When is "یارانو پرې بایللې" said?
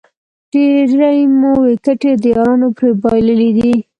2.33-3.49